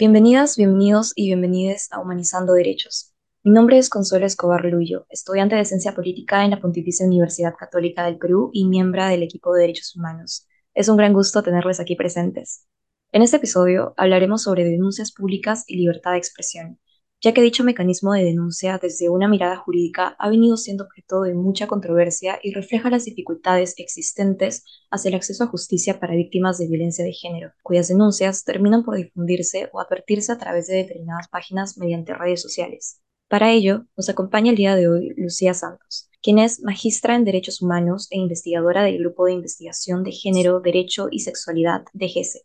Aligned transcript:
Bienvenidas, 0.00 0.56
bienvenidos 0.56 1.12
y 1.14 1.26
bienvenides 1.26 1.92
a 1.92 2.00
Humanizando 2.00 2.54
Derechos. 2.54 3.12
Mi 3.42 3.52
nombre 3.52 3.76
es 3.76 3.90
Consuelo 3.90 4.24
Escobar 4.24 4.64
Luyo, 4.64 5.04
estudiante 5.10 5.56
de 5.56 5.64
Ciencia 5.66 5.94
Política 5.94 6.42
en 6.42 6.52
la 6.52 6.58
Pontificia 6.58 7.04
Universidad 7.04 7.52
Católica 7.54 8.06
del 8.06 8.16
Perú 8.16 8.48
y 8.54 8.66
miembro 8.66 9.04
del 9.04 9.22
equipo 9.22 9.52
de 9.52 9.60
Derechos 9.60 9.94
Humanos. 9.94 10.48
Es 10.72 10.88
un 10.88 10.96
gran 10.96 11.12
gusto 11.12 11.42
tenerles 11.42 11.80
aquí 11.80 11.96
presentes. 11.96 12.66
En 13.12 13.20
este 13.20 13.36
episodio 13.36 13.92
hablaremos 13.98 14.42
sobre 14.42 14.64
denuncias 14.64 15.12
públicas 15.12 15.64
y 15.66 15.76
libertad 15.76 16.12
de 16.12 16.16
expresión, 16.16 16.78
ya 17.22 17.34
que 17.34 17.42
dicho 17.42 17.64
mecanismo 17.64 18.14
de 18.14 18.24
denuncia 18.24 18.78
desde 18.78 19.10
una 19.10 19.28
mirada 19.28 19.56
jurídica 19.56 20.16
ha 20.18 20.28
venido 20.30 20.56
siendo 20.56 20.84
objeto 20.84 21.22
de 21.22 21.34
mucha 21.34 21.66
controversia 21.66 22.38
y 22.42 22.52
refleja 22.54 22.88
las 22.88 23.04
dificultades 23.04 23.74
existentes 23.76 24.64
hacia 24.90 25.10
el 25.10 25.16
acceso 25.16 25.44
a 25.44 25.48
justicia 25.48 26.00
para 26.00 26.14
víctimas 26.14 26.58
de 26.58 26.68
violencia 26.68 27.04
de 27.04 27.12
género, 27.12 27.52
cuyas 27.62 27.88
denuncias 27.88 28.44
terminan 28.44 28.84
por 28.84 28.96
difundirse 28.96 29.68
o 29.72 29.80
advertirse 29.80 30.32
a 30.32 30.38
través 30.38 30.66
de 30.66 30.76
determinadas 30.76 31.28
páginas 31.28 31.76
mediante 31.76 32.14
redes 32.14 32.40
sociales. 32.40 33.02
Para 33.28 33.52
ello, 33.52 33.86
nos 33.96 34.08
acompaña 34.08 34.50
el 34.50 34.56
día 34.56 34.74
de 34.74 34.88
hoy 34.88 35.14
Lucía 35.16 35.54
Santos, 35.54 36.08
quien 36.22 36.38
es 36.38 36.62
magistra 36.62 37.14
en 37.14 37.24
Derechos 37.24 37.60
Humanos 37.62 38.08
e 38.10 38.18
investigadora 38.18 38.82
del 38.82 38.98
Grupo 38.98 39.26
de 39.26 39.34
Investigación 39.34 40.02
de 40.04 40.12
Género, 40.12 40.60
Derecho 40.60 41.08
y 41.10 41.20
Sexualidad 41.20 41.84
de 41.92 42.08
GESE. 42.08 42.42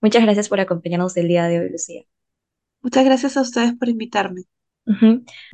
Muchas 0.00 0.22
gracias 0.22 0.48
por 0.48 0.60
acompañarnos 0.60 1.16
el 1.16 1.28
día 1.28 1.44
de 1.44 1.60
hoy, 1.60 1.70
Lucía. 1.70 2.04
Muchas 2.84 3.06
gracias 3.06 3.38
a 3.38 3.40
ustedes 3.40 3.72
por 3.78 3.88
invitarme. 3.88 4.42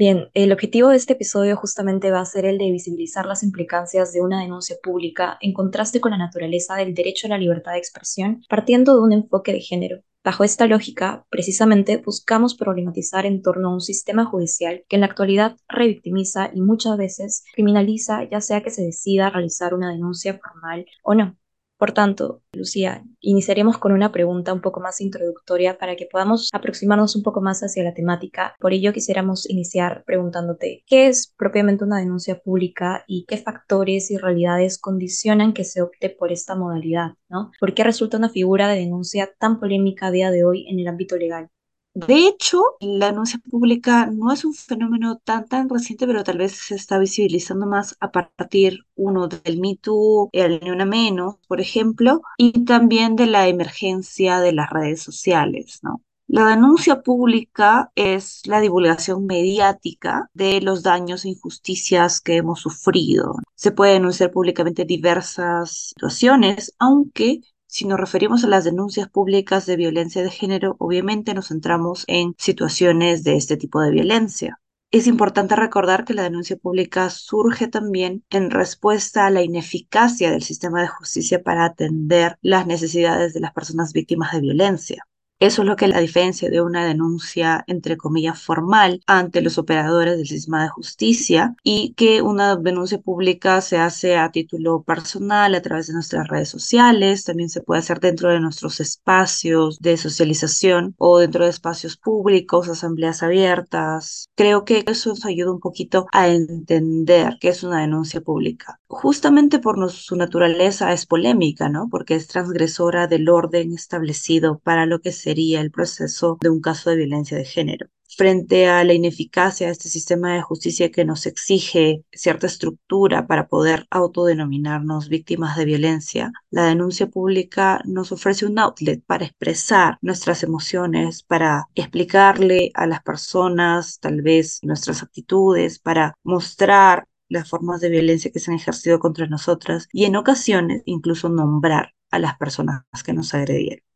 Bien, 0.01 0.31
el 0.35 0.51
objetivo 0.51 0.89
de 0.89 0.97
este 0.97 1.13
episodio 1.13 1.55
justamente 1.55 2.11
va 2.11 2.21
a 2.21 2.25
ser 2.25 2.45
el 2.45 2.59
de 2.59 2.73
visibilizar 2.73 3.25
las 3.25 3.45
implicancias 3.45 4.13
de 4.13 4.21
una 4.21 4.41
denuncia 4.41 4.75
pública 4.83 5.39
en 5.41 5.53
contraste 5.53 6.01
con 6.01 6.11
la 6.11 6.19
naturaleza 6.19 6.75
del 6.75 6.93
derecho 6.93 7.29
a 7.29 7.31
la 7.31 7.39
libertad 7.39 7.73
de 7.73 7.79
expresión, 7.79 8.43
partiendo 8.49 8.97
de 8.97 9.03
un 9.03 9.13
enfoque 9.13 9.53
de 9.53 9.61
género. 9.61 10.03
Bajo 10.25 10.43
esta 10.43 10.67
lógica, 10.67 11.25
precisamente 11.31 11.99
buscamos 11.99 12.57
problematizar 12.57 13.25
en 13.27 13.43
torno 13.43 13.69
a 13.69 13.75
un 13.75 13.81
sistema 13.81 14.25
judicial 14.25 14.83
que 14.89 14.97
en 14.97 15.03
la 15.03 15.07
actualidad 15.07 15.57
revictimiza 15.69 16.51
y 16.53 16.61
muchas 16.63 16.97
veces 16.99 17.45
criminaliza 17.55 18.29
ya 18.29 18.41
sea 18.41 18.61
que 18.61 18.71
se 18.71 18.83
decida 18.83 19.31
realizar 19.31 19.73
una 19.73 19.93
denuncia 19.93 20.37
formal 20.37 20.85
o 21.05 21.15
no. 21.15 21.37
Por 21.81 21.93
tanto, 21.93 22.43
Lucía, 22.53 23.05
iniciaremos 23.21 23.79
con 23.79 23.93
una 23.93 24.13
pregunta 24.13 24.53
un 24.53 24.61
poco 24.61 24.81
más 24.81 25.01
introductoria 25.01 25.79
para 25.79 25.97
que 25.97 26.05
podamos 26.05 26.51
aproximarnos 26.53 27.17
un 27.17 27.23
poco 27.23 27.41
más 27.41 27.63
hacia 27.63 27.83
la 27.83 27.95
temática. 27.95 28.55
Por 28.61 28.75
ello, 28.75 28.93
quisiéramos 28.93 29.49
iniciar 29.49 30.05
preguntándote, 30.05 30.85
¿qué 30.87 31.07
es 31.07 31.33
propiamente 31.39 31.83
una 31.83 31.97
denuncia 31.97 32.39
pública 32.39 33.03
y 33.07 33.25
qué 33.25 33.39
factores 33.39 34.11
y 34.11 34.19
realidades 34.19 34.77
condicionan 34.77 35.55
que 35.55 35.65
se 35.65 35.81
opte 35.81 36.11
por 36.11 36.33
esta 36.33 36.55
modalidad? 36.55 37.13
¿no? 37.31 37.51
¿Por 37.59 37.73
qué 37.73 37.83
resulta 37.83 38.19
una 38.19 38.29
figura 38.29 38.69
de 38.69 38.81
denuncia 38.81 39.31
tan 39.39 39.59
polémica 39.59 40.09
a 40.09 40.11
día 40.11 40.31
de 40.31 40.45
hoy 40.45 40.69
en 40.69 40.81
el 40.81 40.87
ámbito 40.87 41.17
legal? 41.17 41.49
De 41.93 42.27
hecho, 42.29 42.63
la 42.81 43.07
denuncia 43.07 43.41
pública 43.51 44.07
no 44.07 44.33
es 44.33 44.45
un 44.45 44.55
fenómeno 44.55 45.19
tan 45.19 45.47
tan 45.49 45.69
reciente, 45.69 46.07
pero 46.07 46.23
tal 46.23 46.39
vez 46.39 46.53
se 46.53 46.77
está 46.77 46.99
visibilizando 46.99 47.67
más 47.67 47.97
a 48.01 48.13
partir, 48.13 48.87
uno, 48.95 49.27
del 49.27 49.59
Me 49.61 49.77
Too, 49.77 50.31
el 50.33 50.61
Ni 50.63 50.71
Una 50.71 50.85
Menos, 50.85 51.37
por 51.49 51.61
ejemplo, 51.61 52.23
y 52.39 52.65
también 52.65 53.17
de 53.17 53.27
la 53.27 53.49
emergencia 53.49 54.39
de 54.41 54.53
las 54.53 54.71
redes 54.71 55.03
sociales. 55.03 55.81
La 56.29 56.47
denuncia 56.47 57.03
pública 57.03 57.91
es 57.97 58.43
la 58.47 58.61
divulgación 58.61 59.27
mediática 59.27 60.31
de 60.33 60.61
los 60.61 60.85
daños 60.85 61.25
e 61.25 61.31
injusticias 61.31 62.21
que 62.21 62.37
hemos 62.37 62.61
sufrido. 62.61 63.35
Se 63.57 63.73
puede 63.73 63.95
denunciar 63.95 64.31
públicamente 64.31 64.85
diversas 64.85 65.89
situaciones, 65.89 66.73
aunque 66.79 67.41
si 67.71 67.87
nos 67.87 68.01
referimos 68.01 68.43
a 68.43 68.49
las 68.49 68.65
denuncias 68.65 69.09
públicas 69.09 69.65
de 69.65 69.77
violencia 69.77 70.25
de 70.25 70.31
género, 70.31 70.75
obviamente 70.81 71.35
nos 71.35 71.49
centramos 71.49 72.05
en 72.09 72.35
situaciones 72.37 73.23
de 73.23 73.37
este 73.37 73.57
tipo 73.57 73.81
de 73.81 73.93
violencia. 73.93 74.61
Es 74.91 75.07
importante 75.07 75.55
recordar 75.55 76.05
que 76.05 76.15
la 76.15 76.25
denuncia 76.25 76.57
pública 76.57 77.11
surge 77.11 77.69
también 77.69 78.25
en 78.29 78.51
respuesta 78.51 79.25
a 79.25 79.31
la 79.31 79.43
ineficacia 79.43 80.33
del 80.33 80.43
sistema 80.43 80.81
de 80.81 80.89
justicia 80.89 81.45
para 81.45 81.65
atender 81.65 82.39
las 82.43 82.67
necesidades 82.67 83.35
de 83.35 83.41
las 83.41 83.53
personas 83.53 83.93
víctimas 83.93 84.33
de 84.33 84.41
violencia. 84.41 85.07
Eso 85.41 85.63
es 85.63 85.69
lo 85.69 85.77
que 85.77 85.89
la 85.89 86.01
diferencia 86.01 86.51
de 86.51 86.61
una 86.61 86.85
denuncia, 86.85 87.65
entre 87.67 87.97
comillas, 87.97 88.43
formal 88.43 89.01
ante 89.07 89.41
los 89.41 89.57
operadores 89.57 90.19
del 90.19 90.27
sistema 90.27 90.63
de 90.63 90.69
justicia 90.69 91.55
y 91.63 91.95
que 91.95 92.21
una 92.21 92.57
denuncia 92.57 92.99
pública 92.99 93.63
se 93.63 93.79
hace 93.79 94.19
a 94.19 94.31
título 94.31 94.83
personal 94.83 95.55
a 95.55 95.63
través 95.63 95.87
de 95.87 95.95
nuestras 95.95 96.29
redes 96.29 96.51
sociales, 96.51 97.25
también 97.25 97.49
se 97.49 97.63
puede 97.63 97.79
hacer 97.79 98.01
dentro 98.01 98.29
de 98.29 98.39
nuestros 98.39 98.81
espacios 98.81 99.79
de 99.79 99.97
socialización 99.97 100.95
o 100.99 101.19
dentro 101.19 101.45
de 101.45 101.51
espacios 101.51 101.97
públicos, 101.97 102.69
asambleas 102.69 103.23
abiertas. 103.23 104.29
Creo 104.35 104.67
que 104.67 104.85
eso 104.87 105.09
nos 105.09 105.25
ayuda 105.25 105.53
un 105.53 105.61
poquito 105.61 106.07
a 106.13 106.29
entender 106.29 107.39
qué 107.41 107.49
es 107.49 107.63
una 107.63 107.81
denuncia 107.81 108.21
pública. 108.21 108.79
Justamente 108.89 109.59
por 109.59 109.91
su 109.91 110.17
naturaleza 110.17 110.93
es 110.93 111.07
polémica, 111.07 111.71
¿no? 111.71 111.89
Porque 111.91 112.15
es 112.15 112.27
transgresora 112.27 113.07
del 113.07 113.31
orden 113.31 113.73
establecido 113.73 114.59
para 114.59 114.85
lo 114.85 115.01
que 115.01 115.13
se 115.13 115.30
el 115.39 115.71
proceso 115.71 116.39
de 116.41 116.51
un 116.51 116.61
caso 116.61 116.91
de 116.91 116.97
violencia 116.97 117.37
de 117.37 117.45
género. 117.45 117.87
Frente 118.17 118.69
a 118.69 118.83
la 118.85 118.93
ineficacia 118.93 119.69
de 119.69 119.73
este 119.73 119.89
sistema 119.89 120.35
de 120.35 120.43
justicia 120.43 120.91
que 120.91 121.05
nos 121.05 121.27
exige 121.27 122.05
cierta 122.13 122.49
estructura 122.49 123.27
para 123.29 123.47
poder 123.47 123.87
autodenominarnos 123.91 125.09
víctimas 125.09 125.57
de 125.57 125.65
violencia, 125.65 126.33
la 126.51 126.65
denuncia 126.65 127.07
pública 127.07 127.81
nos 127.85 128.11
ofrece 128.11 128.47
un 128.47 128.59
outlet 128.59 129.03
para 129.07 129.25
expresar 129.25 129.99
nuestras 130.03 130.43
emociones, 130.43 131.23
para 131.23 131.69
explicarle 131.75 132.73
a 132.75 132.87
las 132.87 133.03
personas 133.03 134.01
tal 134.01 134.23
vez 134.23 134.59
nuestras 134.63 135.03
actitudes, 135.03 135.79
para 135.79 136.15
mostrar 136.25 137.07
las 137.29 137.49
formas 137.49 137.81
de 137.81 137.91
violencia 137.91 138.33
que 138.33 138.41
se 138.41 138.51
han 138.51 138.57
ejercido 138.57 138.99
contra 138.99 139.27
nosotras 139.29 139.89
y 139.93 140.05
en 140.05 140.17
ocasiones 140.17 140.83
incluso 140.85 141.29
nombrar 141.29 141.95
a 142.11 142.19
las 142.19 142.37
personas 142.37 142.83
que 143.05 143.13
nos 143.13 143.33
agredieron. 143.35 143.90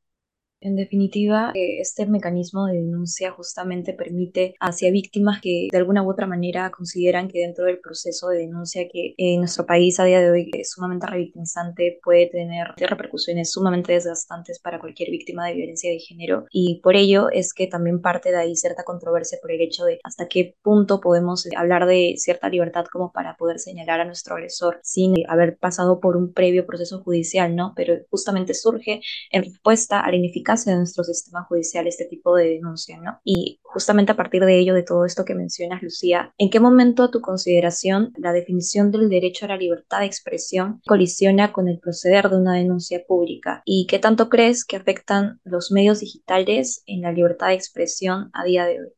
En 0.65 0.77
definitiva, 0.77 1.53
eh, 1.55 1.79
este 1.81 2.07
mecanismo 2.07 2.65
de 2.65 2.77
denuncia 2.77 3.31
justamente 3.33 3.93
permite 3.93 4.55
hacia 4.61 4.91
víctimas 4.91 5.43
que 5.43 5.69
de 5.71 5.77
alguna 5.77 6.03
u 6.03 6.11
otra 6.11 6.27
manera 6.27 6.71
consideran 6.71 7.29
que 7.29 7.41
dentro 7.41 7.67
del 7.67 7.81
proceso 7.81 8.29
de 8.29 8.39
denuncia 8.39 8.89
que 8.91 9.13
en 9.19 9.41
nuestro 9.41 9.67
país 9.67 10.01
a 10.01 10.05
día 10.05 10.23
de 10.23 10.31
hoy 10.31 10.51
es 10.55 10.71
sumamente 10.71 11.07
revictimizante 11.07 12.01
puede 12.03 12.29
tener 12.29 12.69
repercusiones 12.79 13.53
sumamente 13.53 13.93
desgastantes 13.93 14.59
para 14.59 14.81
cualquier 14.81 15.11
víctima 15.11 15.47
de 15.47 15.53
violencia 15.53 15.91
de 15.91 15.99
género 15.99 16.47
y 16.51 16.81
por 16.83 16.97
ello 16.97 17.29
es 17.31 17.53
que 17.53 17.67
también 17.67 18.01
parte 18.01 18.31
de 18.31 18.39
ahí 18.39 18.57
cierta 18.57 18.85
controversia 18.85 19.37
por 19.43 19.53
el 19.53 19.61
hecho 19.61 19.85
de 19.85 19.99
hasta 20.03 20.29
qué 20.29 20.57
punto 20.63 20.99
podemos 20.99 21.47
hablar 21.59 21.85
de 21.85 22.15
cierta 22.17 22.49
libertad 22.49 22.87
como 22.91 23.13
para 23.13 23.37
poder 23.37 23.59
señalar 23.59 24.01
a 24.01 24.07
nuestro 24.07 24.37
agresor 24.37 24.81
sin 24.83 25.15
haber 25.29 25.59
pasado 25.59 26.01
por 26.01 26.17
un 26.17 26.33
previo 26.33 26.65
proceso 26.65 27.03
judicial, 27.03 27.55
¿no? 27.55 27.75
Pero 27.77 27.97
justamente 28.09 28.55
surge 28.55 29.03
en 29.31 29.43
respuesta 29.43 30.01
a 30.01 30.11
la 30.11 30.17
ineficacia 30.17 30.54
de 30.65 30.77
nuestro 30.77 31.05
sistema 31.05 31.45
judicial 31.45 31.87
este 31.87 32.05
tipo 32.05 32.37
de 32.37 32.49
denuncia, 32.51 32.99
¿no? 33.01 33.19
Y 33.25 33.61
justamente 33.63 34.13
a 34.13 34.17
partir 34.17 34.45
de 34.45 34.59
ello, 34.59 34.75
de 34.75 34.83
todo 34.83 35.05
esto 35.05 35.25
que 35.25 35.35
mencionas, 35.35 35.83
Lucía, 35.83 36.33
¿en 36.39 36.51
qué 36.51 36.61
momento 36.61 37.11
tu 37.11 37.21
consideración 37.21 38.13
la 38.17 38.33
definición 38.33 38.91
del 38.93 39.09
derecho 39.09 39.47
a 39.47 39.49
la 39.49 39.57
libertad 39.57 40.01
de 40.01 40.07
expresión 40.07 40.81
colisiona 40.87 41.53
con 41.53 41.69
el 41.69 41.81
proceder 41.81 42.31
de 42.31 42.37
una 42.37 42.55
denuncia 42.55 43.03
pública? 43.07 43.63
¿Y 43.65 43.87
qué 43.87 43.99
tanto 43.99 44.29
crees 44.29 44.65
que 44.65 44.77
afectan 44.77 45.41
los 45.45 45.73
medios 45.73 46.01
digitales 46.01 46.83
en 46.87 47.03
la 47.03 47.13
libertad 47.13 47.49
de 47.49 47.55
expresión 47.55 48.31
a 48.33 48.45
día 48.45 48.65
de 48.67 48.81
hoy? 48.81 48.89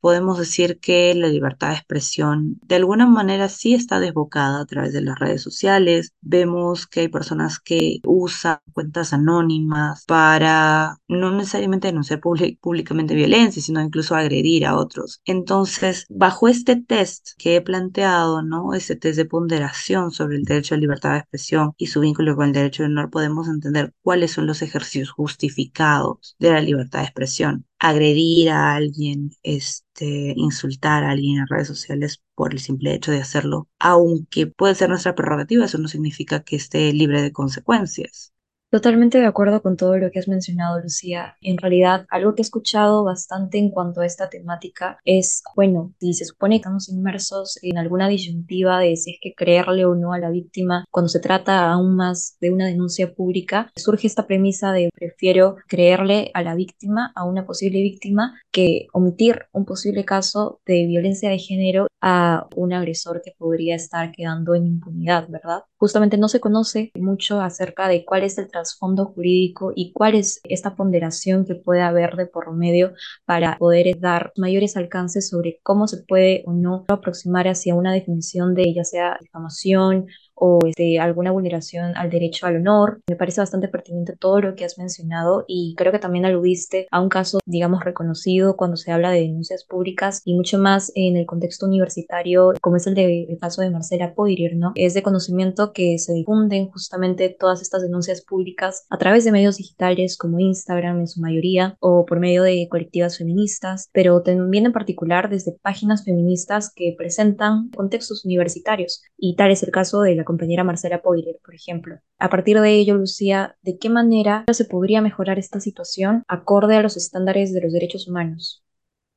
Podemos 0.00 0.38
decir 0.38 0.78
que 0.80 1.14
la 1.14 1.28
libertad 1.28 1.68
de 1.70 1.74
expresión 1.76 2.58
de 2.62 2.76
alguna 2.76 3.06
manera 3.06 3.48
sí 3.48 3.74
está 3.74 4.00
desbocada 4.00 4.60
a 4.60 4.66
través 4.66 4.92
de 4.92 5.02
las 5.02 5.18
redes 5.18 5.42
sociales. 5.42 6.12
Vemos 6.20 6.86
que 6.86 7.00
hay 7.00 7.08
personas 7.08 7.58
que 7.60 8.00
usan 8.04 8.58
cuentas 8.72 9.12
anónimas 9.12 10.04
para 10.06 10.96
no 11.08 11.30
necesariamente 11.32 11.88
denunciar 11.88 12.20
públicamente 12.20 13.14
violencia, 13.14 13.62
sino 13.62 13.80
incluso 13.80 14.14
agredir 14.14 14.66
a 14.66 14.76
otros. 14.76 15.20
Entonces, 15.24 16.06
bajo 16.08 16.48
este 16.48 16.76
test 16.76 17.30
que 17.38 17.56
he 17.56 17.60
planteado, 17.60 18.42
¿no? 18.42 18.74
Ese 18.74 18.96
test 18.96 19.16
de 19.18 19.24
ponderación 19.26 20.10
sobre 20.12 20.36
el 20.36 20.44
derecho 20.44 20.74
a 20.74 20.78
libertad 20.78 21.12
de 21.12 21.18
expresión 21.18 21.72
y 21.76 21.86
su 21.88 22.00
vínculo 22.00 22.36
con 22.36 22.46
el 22.46 22.52
derecho 22.52 22.82
de 22.82 22.88
honor, 22.88 23.10
podemos 23.10 23.48
entender 23.48 23.94
cuáles 24.02 24.32
son 24.32 24.46
los 24.46 24.62
ejercicios 24.62 25.10
justificados 25.10 26.36
de 26.38 26.52
la 26.52 26.60
libertad 26.60 27.00
de 27.00 27.04
expresión 27.06 27.66
agredir 27.80 28.50
a 28.50 28.74
alguien, 28.76 29.32
este, 29.42 30.34
insultar 30.36 31.04
a 31.04 31.10
alguien 31.12 31.38
en 31.40 31.46
redes 31.48 31.68
sociales 31.68 32.22
por 32.36 32.52
el 32.54 32.60
simple 32.60 32.94
hecho 32.94 33.12
de 33.12 33.20
hacerlo, 33.22 33.68
aunque 33.80 34.46
puede 34.46 34.74
ser 34.76 34.90
nuestra 34.90 35.14
prerrogativa, 35.16 35.64
eso 35.66 35.78
no 35.78 35.88
significa 35.88 36.42
que 36.44 36.56
esté 36.56 36.92
libre 36.92 37.22
de 37.22 37.32
consecuencias. 37.32 38.32
Totalmente 38.70 39.18
de 39.18 39.26
acuerdo 39.26 39.62
con 39.62 39.76
todo 39.76 39.98
lo 39.98 40.12
que 40.12 40.20
has 40.20 40.28
mencionado, 40.28 40.80
Lucía. 40.80 41.36
En 41.40 41.58
realidad, 41.58 42.06
algo 42.08 42.36
que 42.36 42.42
he 42.42 42.44
escuchado 42.44 43.02
bastante 43.02 43.58
en 43.58 43.68
cuanto 43.68 44.00
a 44.00 44.06
esta 44.06 44.30
temática 44.30 45.00
es, 45.04 45.42
bueno, 45.56 45.92
si 45.98 46.14
se 46.14 46.24
supone 46.24 46.54
que 46.54 46.58
estamos 46.58 46.88
inmersos 46.88 47.58
en 47.62 47.78
alguna 47.78 48.08
disyuntiva 48.08 48.78
de 48.78 48.94
si 48.94 49.10
es 49.10 49.18
que 49.20 49.34
creerle 49.34 49.86
o 49.86 49.96
no 49.96 50.12
a 50.12 50.20
la 50.20 50.30
víctima, 50.30 50.84
cuando 50.92 51.08
se 51.08 51.18
trata 51.18 51.68
aún 51.68 51.96
más 51.96 52.36
de 52.40 52.52
una 52.52 52.68
denuncia 52.68 53.12
pública, 53.12 53.72
surge 53.74 54.06
esta 54.06 54.28
premisa 54.28 54.72
de 54.72 54.90
prefiero 54.94 55.56
creerle 55.66 56.30
a 56.32 56.44
la 56.44 56.54
víctima, 56.54 57.10
a 57.16 57.24
una 57.24 57.46
posible 57.46 57.82
víctima, 57.82 58.40
que 58.52 58.86
omitir 58.92 59.46
un 59.50 59.64
posible 59.64 60.04
caso 60.04 60.60
de 60.64 60.86
violencia 60.86 61.28
de 61.28 61.38
género 61.38 61.88
a 62.00 62.46
un 62.54 62.72
agresor 62.72 63.20
que 63.22 63.34
podría 63.36 63.74
estar 63.74 64.12
quedando 64.12 64.54
en 64.54 64.66
impunidad, 64.66 65.28
¿verdad? 65.28 65.64
Justamente 65.76 66.18
no 66.18 66.28
se 66.28 66.40
conoce 66.40 66.92
mucho 66.94 67.40
acerca 67.40 67.88
de 67.88 68.04
cuál 68.04 68.22
es 68.22 68.38
el 68.38 68.48
trasfondo 68.60 69.06
jurídico 69.06 69.72
y 69.74 69.92
cuál 69.92 70.14
es 70.14 70.40
esta 70.44 70.76
ponderación 70.76 71.46
que 71.46 71.54
puede 71.54 71.80
haber 71.80 72.16
de 72.16 72.26
por 72.26 72.54
medio 72.54 72.92
para 73.24 73.56
poder 73.58 73.98
dar 73.98 74.32
mayores 74.36 74.76
alcances 74.76 75.28
sobre 75.28 75.60
cómo 75.62 75.88
se 75.88 76.02
puede 76.04 76.42
o 76.46 76.52
no 76.52 76.84
aproximar 76.88 77.48
hacia 77.48 77.74
una 77.74 77.92
definición 77.92 78.54
de 78.54 78.74
ya 78.74 78.84
sea 78.84 79.16
difamación 79.20 80.06
o 80.40 80.58
este, 80.66 80.98
alguna 80.98 81.30
vulneración 81.30 81.96
al 81.96 82.10
derecho 82.10 82.46
al 82.46 82.56
honor. 82.56 83.00
Me 83.08 83.16
parece 83.16 83.40
bastante 83.40 83.68
pertinente 83.68 84.16
todo 84.18 84.40
lo 84.40 84.54
que 84.54 84.64
has 84.64 84.78
mencionado 84.78 85.44
y 85.46 85.74
creo 85.76 85.92
que 85.92 85.98
también 85.98 86.24
aludiste 86.24 86.88
a 86.90 87.00
un 87.00 87.08
caso, 87.08 87.38
digamos, 87.44 87.84
reconocido 87.84 88.56
cuando 88.56 88.76
se 88.76 88.90
habla 88.90 89.10
de 89.10 89.20
denuncias 89.20 89.64
públicas 89.64 90.22
y 90.24 90.34
mucho 90.34 90.58
más 90.58 90.90
en 90.94 91.16
el 91.16 91.26
contexto 91.26 91.66
universitario, 91.66 92.54
como 92.60 92.76
es 92.76 92.86
el, 92.86 92.94
de, 92.94 93.24
el 93.24 93.38
caso 93.38 93.62
de 93.62 93.70
Marcela 93.70 94.14
Poirier, 94.14 94.56
¿no? 94.56 94.72
Es 94.74 94.94
de 94.94 95.02
conocimiento 95.02 95.72
que 95.72 95.98
se 95.98 96.14
difunden 96.14 96.68
justamente 96.70 97.28
todas 97.38 97.60
estas 97.60 97.82
denuncias 97.82 98.22
públicas 98.22 98.86
a 98.88 98.98
través 98.98 99.24
de 99.24 99.32
medios 99.32 99.58
digitales 99.58 100.16
como 100.16 100.40
Instagram 100.40 101.00
en 101.00 101.08
su 101.08 101.20
mayoría 101.20 101.76
o 101.80 102.06
por 102.06 102.18
medio 102.18 102.42
de 102.42 102.66
colectivas 102.70 103.18
feministas, 103.18 103.90
pero 103.92 104.22
también 104.22 104.66
en 104.66 104.72
particular 104.72 105.28
desde 105.28 105.52
páginas 105.60 106.04
feministas 106.04 106.72
que 106.74 106.94
presentan 106.96 107.68
contextos 107.70 108.24
universitarios 108.24 109.02
y 109.18 109.36
tal 109.36 109.50
es 109.50 109.62
el 109.62 109.70
caso 109.70 110.00
de 110.00 110.14
la 110.14 110.24
compañera 110.30 110.62
Marcela 110.64 111.02
Poirier, 111.02 111.40
por 111.44 111.54
ejemplo. 111.54 111.98
A 112.18 112.30
partir 112.30 112.60
de 112.60 112.70
ello, 112.70 112.94
Lucía, 112.94 113.56
¿de 113.62 113.78
qué 113.78 113.90
manera 113.90 114.44
se 114.52 114.64
podría 114.64 115.00
mejorar 115.00 115.38
esta 115.40 115.58
situación 115.58 116.22
acorde 116.28 116.76
a 116.76 116.82
los 116.82 116.96
estándares 116.96 117.52
de 117.52 117.60
los 117.62 117.72
derechos 117.72 118.06
humanos? 118.06 118.62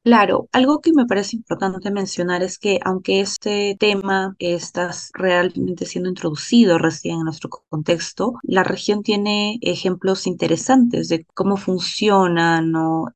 Claro, 0.06 0.50
algo 0.52 0.82
que 0.82 0.92
me 0.92 1.06
parece 1.06 1.38
importante 1.38 1.90
mencionar 1.90 2.44
es 2.44 2.60
que 2.60 2.78
aunque 2.84 3.22
este 3.22 3.78
tema 3.80 4.36
está 4.38 4.92
realmente 5.14 5.86
siendo 5.86 6.10
introducido 6.10 6.78
recién 6.78 7.20
en 7.20 7.24
nuestro 7.24 7.50
contexto, 7.70 8.34
la 8.44 8.64
región 8.66 9.02
tiene 9.02 9.60
ejemplos 9.62 10.28
interesantes 10.28 11.08
de 11.08 11.26
cómo 11.34 11.56
funciona 11.56 12.62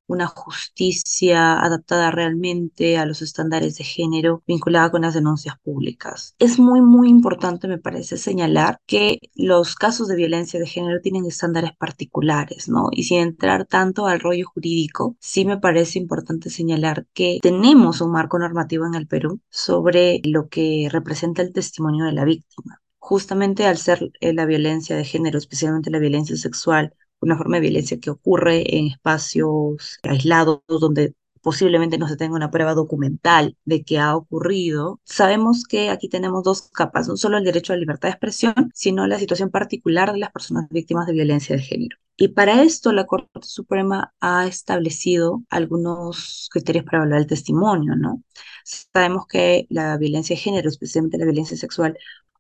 una 0.08 0.28
justicia 0.28 1.60
adaptada 1.60 2.10
realmente 2.10 2.98
a 2.98 3.06
los 3.06 3.22
estándares 3.22 3.76
de 3.76 3.84
género 3.84 4.42
vinculada 4.48 4.90
con 4.90 5.02
las 5.02 5.14
denuncias 5.14 5.56
públicas. 5.62 6.36
Es 6.40 6.58
muy, 6.58 6.80
muy 6.80 7.10
importante, 7.10 7.68
me 7.68 7.80
parece, 7.80 8.16
señalar 8.16 8.80
que 8.86 9.20
los 9.36 9.76
casos 9.76 10.08
de 10.08 10.16
violencia 10.16 10.58
de 10.58 10.68
género 10.68 11.02
tienen 11.02 11.26
estándares 11.26 11.72
particulares, 11.78 12.70
¿no? 12.70 12.88
Y 12.94 13.04
sin 13.04 13.20
entrar 13.20 13.66
tanto 13.66 14.08
al 14.08 14.22
rollo 14.22 14.46
jurídico, 14.54 15.18
sí 15.20 15.44
me 15.44 15.58
parece 15.58 16.00
importante 16.00 16.50
señalar 16.50 16.77
que 17.14 17.40
tenemos 17.42 18.02
un 18.02 18.12
marco 18.12 18.40
normativo 18.40 18.86
en 18.86 18.96
el 18.96 19.08
Perú 19.08 19.40
sobre 19.50 20.22
lo 20.24 20.50
que 20.50 20.88
representa 20.92 21.42
el 21.42 21.54
testimonio 21.54 22.06
de 22.06 22.14
la 22.14 22.26
víctima. 22.26 22.82
Justamente 22.98 23.66
al 23.66 23.78
ser 23.78 24.12
eh, 24.20 24.34
la 24.34 24.46
violencia 24.46 24.96
de 24.96 25.06
género, 25.06 25.38
especialmente 25.38 25.92
la 25.92 26.00
violencia 26.00 26.36
sexual, 26.36 26.94
una 27.20 27.38
forma 27.38 27.58
de 27.58 27.62
violencia 27.62 28.00
que 28.00 28.10
ocurre 28.10 28.78
en 28.78 28.88
espacios 28.88 30.00
aislados 30.04 30.62
donde 30.68 31.14
posiblemente 31.48 31.98
no 31.98 32.10
se 32.10 32.18
tenga 32.18 32.36
una 32.36 32.52
prueba 32.52 32.74
documental 32.74 33.56
de 33.64 33.82
que 33.86 34.00
ha 34.00 34.18
ocurrido, 34.18 35.00
sabemos 35.06 35.64
que 35.64 35.90
aquí 35.90 36.10
tenemos 36.10 36.44
dos 36.44 36.64
capas, 36.74 37.08
no 37.08 37.16
solo 37.16 37.38
el 37.38 37.46
derecho 37.46 37.72
a 37.72 37.78
la 37.78 37.80
libertad 37.80 38.10
de 38.10 38.12
expresión, 38.12 38.70
sino 38.74 39.08
la 39.08 39.18
situación 39.18 39.50
particular 39.50 40.12
de 40.12 40.18
las 40.18 40.34
personas 40.34 40.68
víctimas 40.70 41.08
de 41.08 41.14
violencia 41.14 41.56
de 41.56 41.62
género. 41.62 41.96
Y 42.18 42.28
para 42.28 42.64
esto 42.64 42.92
la 42.92 43.06
Corte 43.06 43.30
Suprema 43.44 44.14
ha 44.20 44.46
establecido 44.46 45.42
algunos 45.50 46.50
criterios 46.52 46.84
para 46.84 46.98
evaluar 46.98 47.22
el 47.22 47.28
testimonio, 47.28 47.96
¿no? 47.96 48.22
Sabemos 48.66 49.26
que 49.26 49.68
la 49.70 49.98
violencia 49.98 50.36
de 50.36 50.42
género, 50.42 50.68
especialmente 50.68 51.18
la 51.18 51.24
violencia 51.24 51.56
sexual, 51.56 51.98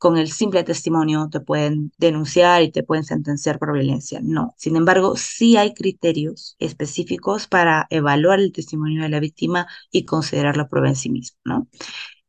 con 0.00 0.16
el 0.16 0.32
simple 0.32 0.64
testimonio 0.64 1.28
te 1.30 1.40
pueden 1.40 1.92
denunciar 1.98 2.62
y 2.62 2.72
te 2.72 2.82
pueden 2.82 3.04
sentenciar 3.04 3.58
por 3.58 3.74
violencia. 3.74 4.20
No. 4.22 4.54
Sin 4.56 4.76
embargo, 4.76 5.14
sí 5.16 5.58
hay 5.58 5.74
criterios 5.74 6.56
específicos 6.58 7.46
para 7.46 7.86
evaluar 7.90 8.40
el 8.40 8.50
testimonio 8.50 9.02
de 9.02 9.10
la 9.10 9.20
víctima 9.20 9.66
y 9.92 10.06
considerar 10.06 10.56
la 10.56 10.68
prueba 10.68 10.88
en 10.88 10.96
sí 10.96 11.10
misma, 11.10 11.38
¿no? 11.44 11.68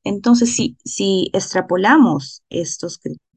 Entonces, 0.03 0.53
si, 0.53 0.77
si 0.83 1.29
extrapolamos 1.33 2.43
estos 2.49 2.97
criterios, 2.97 3.30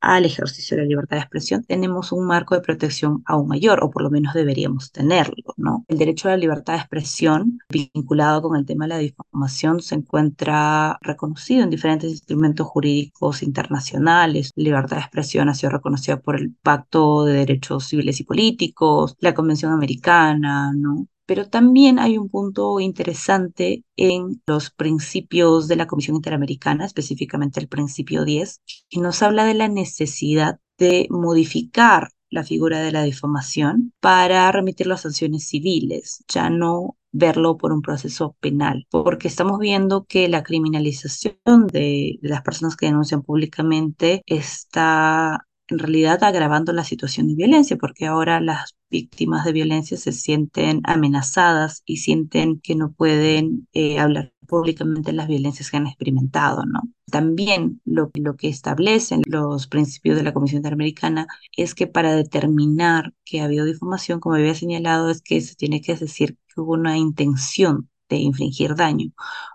al 0.00 0.24
ejercicio 0.24 0.76
de 0.76 0.82
la 0.82 0.88
libertad 0.88 1.16
de 1.16 1.22
expresión, 1.22 1.64
tenemos 1.64 2.12
un 2.12 2.26
marco 2.26 2.54
de 2.54 2.60
protección 2.60 3.22
aún 3.26 3.48
mayor, 3.48 3.82
o 3.82 3.90
por 3.90 4.02
lo 4.02 4.10
menos 4.10 4.34
deberíamos 4.34 4.92
tenerlo, 4.92 5.54
¿no? 5.56 5.84
El 5.88 5.98
derecho 5.98 6.28
a 6.28 6.32
la 6.32 6.36
libertad 6.36 6.74
de 6.74 6.80
expresión, 6.80 7.58
vinculado 7.68 8.42
con 8.42 8.56
el 8.56 8.66
tema 8.66 8.86
de 8.86 8.88
la 8.88 8.98
difamación, 8.98 9.80
se 9.80 9.96
encuentra 9.96 10.98
reconocido 11.02 11.62
en 11.62 11.70
diferentes 11.70 12.10
instrumentos 12.10 12.66
jurídicos 12.66 13.42
internacionales. 13.42 14.52
La 14.56 14.64
libertad 14.64 14.96
de 14.96 15.02
expresión 15.02 15.48
ha 15.48 15.54
sido 15.54 15.70
reconocida 15.72 16.20
por 16.20 16.36
el 16.36 16.54
Pacto 16.62 17.24
de 17.24 17.34
Derechos 17.34 17.86
Civiles 17.86 18.20
y 18.20 18.24
Políticos, 18.24 19.16
la 19.20 19.34
Convención 19.34 19.72
Americana, 19.72 20.72
¿no? 20.74 21.06
Pero 21.26 21.48
también 21.48 21.98
hay 21.98 22.18
un 22.18 22.28
punto 22.28 22.80
interesante 22.80 23.84
en 23.96 24.42
los 24.46 24.70
principios 24.70 25.68
de 25.68 25.76
la 25.76 25.86
Comisión 25.86 26.16
Interamericana, 26.16 26.84
específicamente 26.84 27.60
el 27.60 27.68
principio 27.68 28.24
10, 28.24 28.60
que 28.90 29.00
nos 29.00 29.22
habla 29.22 29.44
de 29.44 29.54
la 29.54 29.68
necesidad 29.68 30.58
de 30.78 31.06
modificar 31.10 32.10
la 32.30 32.44
figura 32.44 32.80
de 32.80 32.92
la 32.92 33.04
difamación 33.04 33.92
para 34.00 34.50
remitir 34.52 34.86
las 34.86 35.02
sanciones 35.02 35.46
civiles, 35.48 36.24
ya 36.28 36.50
no 36.50 36.96
verlo 37.12 37.56
por 37.56 37.72
un 37.72 37.80
proceso 37.80 38.36
penal, 38.40 38.86
porque 38.90 39.28
estamos 39.28 39.60
viendo 39.60 40.04
que 40.04 40.28
la 40.28 40.42
criminalización 40.42 41.68
de 41.72 42.18
las 42.22 42.42
personas 42.42 42.76
que 42.76 42.86
denuncian 42.86 43.22
públicamente 43.22 44.22
está 44.26 45.46
en 45.68 45.78
realidad 45.78 46.22
agravando 46.22 46.72
la 46.72 46.84
situación 46.84 47.28
de 47.28 47.34
violencia, 47.34 47.76
porque 47.76 48.06
ahora 48.06 48.40
las 48.40 48.76
víctimas 48.90 49.44
de 49.44 49.52
violencia 49.52 49.96
se 49.96 50.12
sienten 50.12 50.80
amenazadas 50.84 51.82
y 51.86 51.98
sienten 51.98 52.60
que 52.60 52.74
no 52.76 52.92
pueden 52.92 53.66
eh, 53.72 53.98
hablar 53.98 54.32
públicamente 54.46 55.12
las 55.12 55.26
violencias 55.26 55.70
que 55.70 55.78
han 55.78 55.86
experimentado, 55.86 56.64
¿no? 56.66 56.82
También 57.10 57.80
lo, 57.84 58.10
lo 58.14 58.36
que 58.36 58.48
establecen 58.48 59.22
los 59.26 59.66
principios 59.66 60.16
de 60.16 60.22
la 60.22 60.34
Comisión 60.34 60.58
Interamericana 60.58 61.26
es 61.56 61.74
que 61.74 61.86
para 61.86 62.14
determinar 62.14 63.14
que 63.24 63.40
ha 63.40 63.44
habido 63.44 63.64
difamación, 63.64 64.20
como 64.20 64.36
había 64.36 64.54
señalado, 64.54 65.10
es 65.10 65.22
que 65.22 65.40
se 65.40 65.54
tiene 65.54 65.80
que 65.80 65.96
decir 65.96 66.36
que 66.48 66.60
hubo 66.60 66.74
una 66.74 66.98
intención 66.98 67.88
de 68.08 68.16
infligir 68.16 68.74
daño 68.74 69.12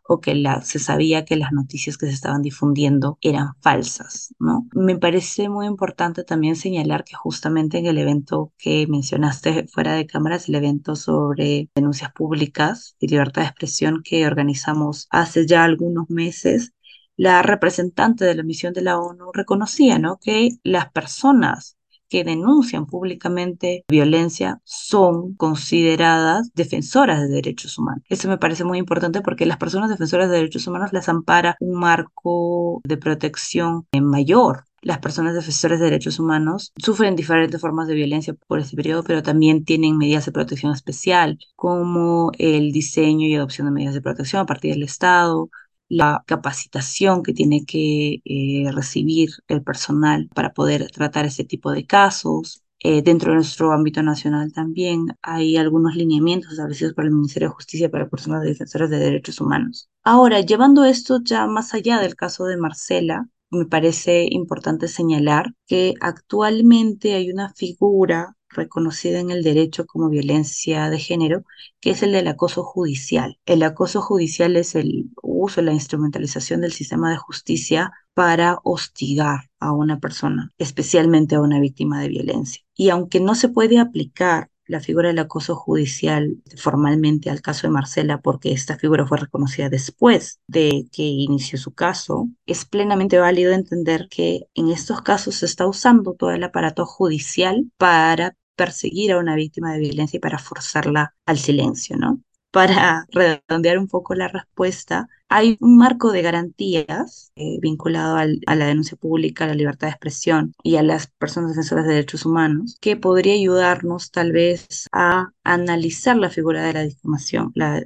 o 0.07 0.19
que 0.19 0.35
la, 0.35 0.61
se 0.61 0.79
sabía 0.79 1.25
que 1.25 1.35
las 1.35 1.51
noticias 1.51 1.97
que 1.97 2.07
se 2.07 2.13
estaban 2.13 2.41
difundiendo 2.41 3.17
eran 3.21 3.53
falsas, 3.61 4.33
¿no? 4.39 4.67
Me 4.73 4.97
parece 4.97 5.49
muy 5.49 5.67
importante 5.67 6.23
también 6.23 6.55
señalar 6.55 7.03
que 7.03 7.15
justamente 7.15 7.77
en 7.77 7.85
el 7.85 7.97
evento 7.97 8.51
que 8.57 8.87
mencionaste 8.87 9.67
fuera 9.67 9.93
de 9.93 10.07
cámaras, 10.07 10.49
el 10.49 10.55
evento 10.55 10.95
sobre 10.95 11.69
denuncias 11.75 12.11
públicas 12.13 12.95
y 12.99 13.07
libertad 13.07 13.43
de 13.43 13.47
expresión 13.49 14.01
que 14.03 14.25
organizamos 14.25 15.07
hace 15.11 15.45
ya 15.45 15.63
algunos 15.63 16.09
meses, 16.09 16.73
la 17.17 17.41
representante 17.41 18.25
de 18.25 18.35
la 18.35 18.43
misión 18.43 18.73
de 18.73 18.81
la 18.81 18.97
ONU 18.99 19.31
reconocía, 19.33 19.99
¿no? 19.99 20.17
Que 20.19 20.49
las 20.63 20.91
personas 20.91 21.77
que 22.09 22.23
denuncian 22.23 22.85
públicamente 22.85 23.85
violencia 23.87 24.61
son 24.63 25.35
consideradas 25.35 26.51
defensoras 26.53 27.21
de 27.21 27.27
derechos 27.27 27.77
humanos. 27.77 28.03
Eso 28.09 28.27
me 28.27 28.37
parece 28.37 28.63
muy 28.63 28.77
importante 28.77 29.21
porque 29.21 29.45
las 29.45 29.57
personas 29.57 29.89
defensoras 29.89 30.29
de 30.29 30.37
derechos 30.37 30.67
humanos 30.67 30.93
las 30.93 31.09
ampara 31.09 31.55
un 31.59 31.79
marco 31.79 32.81
de 32.83 32.97
protección 32.97 33.85
mayor 34.01 34.65
las 34.81 34.99
personas 34.99 35.33
defensoras 35.33 35.79
de 35.79 35.85
derechos 35.85 36.19
humanos 36.19 36.71
sufren 36.77 37.15
diferentes 37.15 37.59
formas 37.59 37.87
de 37.87 37.95
violencia 37.95 38.33
por 38.47 38.59
este 38.59 38.75
periodo, 38.75 39.03
pero 39.03 39.23
también 39.23 39.65
tienen 39.65 39.97
medidas 39.97 40.25
de 40.25 40.31
protección 40.31 40.71
especial, 40.71 41.37
como 41.55 42.31
el 42.37 42.71
diseño 42.71 43.27
y 43.27 43.35
adopción 43.35 43.67
de 43.67 43.71
medidas 43.71 43.93
de 43.93 44.01
protección 44.01 44.41
a 44.41 44.45
partir 44.45 44.73
del 44.73 44.83
Estado, 44.83 45.49
la 45.89 46.23
capacitación 46.27 47.23
que 47.23 47.33
tiene 47.33 47.65
que 47.65 48.21
eh, 48.23 48.71
recibir 48.71 49.29
el 49.47 49.63
personal 49.63 50.29
para 50.33 50.53
poder 50.53 50.89
tratar 50.91 51.25
ese 51.25 51.43
tipo 51.45 51.71
de 51.71 51.85
casos, 51.85 52.61
Eh, 52.81 53.01
dentro 53.01 53.31
de 53.31 53.35
nuestro 53.35 53.73
ámbito 53.73 54.01
nacional 54.03 54.53
también 54.53 55.07
hay 55.21 55.57
algunos 55.57 55.95
lineamientos 55.95 56.51
establecidos 56.53 56.93
por 56.93 57.03
el 57.03 57.11
Ministerio 57.11 57.49
de 57.49 57.55
Justicia 57.55 57.91
para 57.91 58.09
personas 58.09 58.41
defensoras 58.43 58.89
de 58.89 58.99
derechos 58.99 59.41
humanos. 59.41 59.89
Ahora, 60.03 60.39
llevando 60.41 60.85
esto 60.85 61.19
ya 61.21 61.45
más 61.47 61.73
allá 61.73 61.99
del 61.99 62.15
caso 62.15 62.45
de 62.45 62.55
Marcela, 62.55 63.27
me 63.51 63.65
parece 63.65 64.27
importante 64.31 64.87
señalar 64.87 65.53
que 65.67 65.93
actualmente 65.99 67.15
hay 67.15 67.31
una 67.31 67.53
figura 67.53 68.37
reconocida 68.49 69.19
en 69.19 69.31
el 69.31 69.43
derecho 69.43 69.85
como 69.85 70.09
violencia 70.09 70.89
de 70.89 70.99
género, 70.99 71.43
que 71.79 71.91
es 71.91 72.03
el 72.03 72.11
del 72.11 72.27
acoso 72.27 72.63
judicial. 72.63 73.37
El 73.45 73.63
acoso 73.63 74.01
judicial 74.01 74.55
es 74.55 74.75
el 74.75 75.09
uso, 75.21 75.61
la 75.61 75.73
instrumentalización 75.73 76.61
del 76.61 76.73
sistema 76.73 77.11
de 77.11 77.17
justicia 77.17 77.91
para 78.13 78.59
hostigar 78.63 79.49
a 79.59 79.71
una 79.71 79.99
persona, 79.99 80.51
especialmente 80.57 81.35
a 81.35 81.41
una 81.41 81.59
víctima 81.59 82.01
de 82.01 82.09
violencia. 82.09 82.63
Y 82.75 82.89
aunque 82.89 83.19
no 83.19 83.35
se 83.35 83.49
puede 83.49 83.79
aplicar 83.79 84.49
la 84.69 84.79
figura 84.79 85.07
del 85.07 85.17
acoso 85.19 85.55
judicial 85.55 86.37
formalmente 86.55 87.31
al 87.31 87.41
caso 87.41 87.65
de 87.65 87.73
Marcela, 87.73 88.21
porque 88.21 88.51
esta 88.51 88.77
figura 88.77 89.07
fue 89.07 89.17
reconocida 89.17 89.67
después 89.67 90.39
de 90.47 90.87
que 90.91 91.03
inició 91.03 91.57
su 91.57 91.73
caso, 91.73 92.29
es 92.45 92.65
plenamente 92.65 93.17
válido 93.17 93.51
entender 93.51 94.07
que 94.11 94.41
en 94.53 94.69
estos 94.69 95.01
casos 95.01 95.35
se 95.35 95.47
está 95.47 95.67
usando 95.67 96.13
todo 96.13 96.31
el 96.31 96.43
aparato 96.43 96.85
judicial 96.85 97.71
para 97.77 98.35
perseguir 98.59 99.13
a 99.13 99.19
una 99.19 99.35
víctima 99.35 99.71
de 99.71 99.79
violencia 99.79 100.17
y 100.17 100.19
para 100.19 100.37
forzarla 100.37 101.15
al 101.25 101.37
silencio, 101.37 101.95
¿no? 101.95 102.21
Para 102.51 103.05
redondear 103.11 103.77
un 103.77 103.87
poco 103.87 104.15
la 104.15 104.27
respuesta, 104.27 105.07
hay 105.29 105.55
un 105.61 105.77
marco 105.77 106.11
de 106.11 106.21
garantías 106.21 107.31
eh, 107.37 107.57
vinculado 107.61 108.17
a 108.17 108.55
la 108.55 108.65
denuncia 108.65 108.97
pública, 108.97 109.45
a 109.45 109.47
la 109.47 109.53
libertad 109.53 109.87
de 109.87 109.91
expresión 109.91 110.53
y 110.61 110.75
a 110.75 110.83
las 110.83 111.07
personas 111.07 111.51
defensoras 111.51 111.85
de 111.85 111.93
derechos 111.93 112.25
humanos 112.25 112.77
que 112.81 112.97
podría 112.97 113.35
ayudarnos 113.35 114.11
tal 114.11 114.33
vez 114.33 114.67
a 114.91 115.29
analizar 115.45 116.17
la 116.17 116.29
figura 116.29 116.65
de 116.65 116.73
la 116.73 116.83
difamación, 116.83 117.53
la 117.55 117.81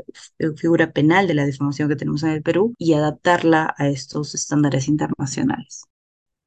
figura 0.58 0.92
penal 0.92 1.28
de 1.28 1.36
la 1.36 1.46
difamación 1.46 1.88
que 1.88 1.98
tenemos 1.98 2.24
en 2.24 2.30
el 2.30 2.42
Perú 2.42 2.74
y 2.80 2.94
adaptarla 2.94 3.76
a 3.78 3.90
estos 3.90 4.34
estándares 4.34 4.88
internacionales. 4.88 5.84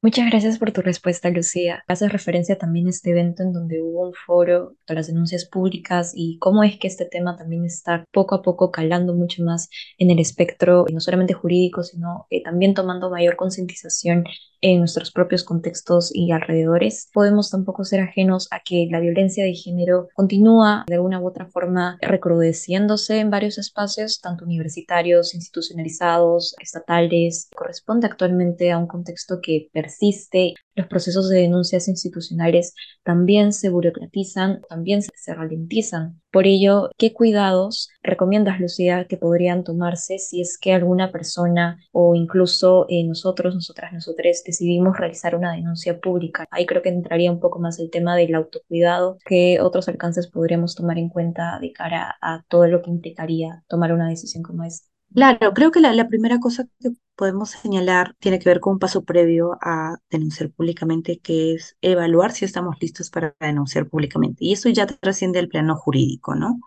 Muchas 0.03 0.29
gracias 0.29 0.59
por 0.59 0.71
tu 0.71 0.81
respuesta, 0.81 1.31
Lucía. 1.31 1.83
Haces 1.87 2.11
referencia 2.11 2.55
también 2.55 2.85
a 2.85 2.91
este 2.91 3.09
evento 3.09 3.41
en 3.41 3.51
donde 3.51 3.81
hubo 3.81 4.07
un 4.07 4.13
foro 4.13 4.75
de 4.87 4.93
las 4.93 5.07
denuncias 5.07 5.45
públicas 5.45 6.11
y 6.15 6.37
cómo 6.37 6.63
es 6.63 6.77
que 6.77 6.87
este 6.87 7.05
tema 7.05 7.35
también 7.35 7.65
está 7.65 8.05
poco 8.11 8.35
a 8.35 8.43
poco 8.43 8.69
calando 8.69 9.15
mucho 9.15 9.43
más 9.43 9.69
en 9.97 10.11
el 10.11 10.19
espectro, 10.19 10.85
no 10.93 10.99
solamente 10.99 11.33
jurídico, 11.33 11.81
sino 11.81 12.27
eh, 12.29 12.43
también 12.43 12.75
tomando 12.75 13.09
mayor 13.09 13.37
concientización 13.37 14.25
en 14.61 14.79
nuestros 14.79 15.11
propios 15.11 15.43
contextos 15.43 16.11
y 16.13 16.31
alrededores. 16.31 17.09
Podemos 17.13 17.49
tampoco 17.49 17.83
ser 17.83 18.01
ajenos 18.01 18.47
a 18.51 18.61
que 18.61 18.87
la 18.89 18.99
violencia 18.99 19.43
de 19.43 19.53
género 19.53 20.07
continúa 20.15 20.85
de 20.87 20.95
alguna 20.95 21.19
u 21.19 21.27
otra 21.27 21.47
forma 21.47 21.97
recrudeciéndose 22.01 23.19
en 23.19 23.29
varios 23.29 23.57
espacios, 23.57 24.19
tanto 24.19 24.45
universitarios, 24.45 25.33
institucionalizados, 25.35 26.55
estatales. 26.59 27.49
Corresponde 27.55 28.07
actualmente 28.07 28.71
a 28.71 28.77
un 28.77 28.87
contexto 28.87 29.39
que 29.41 29.69
persiste 29.87 30.53
los 30.75 30.87
procesos 30.87 31.29
de 31.29 31.39
denuncias 31.39 31.87
institucionales 31.87 32.75
también 33.03 33.53
se 33.53 33.69
burocratizan, 33.69 34.61
también 34.69 35.01
se 35.01 35.33
ralentizan. 35.33 36.21
Por 36.29 36.45
ello, 36.45 36.89
¿qué 36.97 37.13
cuidados 37.13 37.89
recomiendas, 38.03 38.59
Lucía, 38.59 39.05
que 39.07 39.17
podrían 39.17 39.63
tomarse 39.63 40.19
si 40.19 40.41
es 40.41 40.57
que 40.59 40.73
alguna 40.73 41.11
persona 41.11 41.79
o 41.93 42.15
incluso 42.15 42.85
eh, 42.89 43.03
nosotros, 43.05 43.55
nosotras, 43.55 43.93
nosotros 43.93 44.43
decidimos 44.45 44.97
realizar 44.97 45.35
una 45.35 45.53
denuncia 45.53 45.99
pública? 45.99 46.45
Ahí 46.51 46.65
creo 46.65 46.81
que 46.81 46.89
entraría 46.89 47.31
un 47.31 47.39
poco 47.39 47.59
más 47.59 47.79
el 47.79 47.89
tema 47.89 48.15
del 48.17 48.35
autocuidado, 48.35 49.17
¿qué 49.25 49.59
otros 49.61 49.87
alcances 49.87 50.27
podríamos 50.27 50.75
tomar 50.75 50.97
en 50.97 51.09
cuenta 51.09 51.59
de 51.59 51.71
cara 51.71 52.17
a 52.21 52.43
todo 52.49 52.67
lo 52.67 52.81
que 52.81 52.91
implicaría 52.91 53.63
tomar 53.67 53.93
una 53.93 54.09
decisión 54.09 54.43
como 54.43 54.63
esta. 54.63 54.96
Claro, 55.13 55.53
creo 55.53 55.71
que 55.71 55.79
la, 55.79 56.07
primera 56.07 56.39
cosa 56.39 56.65
que 56.79 56.91
podemos 57.15 57.49
señalar 57.51 58.15
tiene 58.19 58.37
que 58.39 58.49
ver 58.49 58.59
con 58.59 58.73
un 58.73 58.79
paso 58.79 59.03
previo 59.03 59.57
a 59.61 59.97
denunciar 60.11 60.51
públicamente, 60.51 61.19
que 61.19 61.53
es 61.55 61.75
evaluar 61.81 62.31
si 62.31 62.45
estamos 62.45 62.75
listos 62.79 63.09
para 63.09 63.35
denunciar 63.39 63.89
públicamente. 63.89 64.45
Y 64.45 64.53
eso 64.53 64.69
ya 64.69 64.85
trasciende 64.85 65.39
el 65.39 65.49
plano 65.49 65.75
jurídico, 65.75 66.35
¿no? 66.35 66.59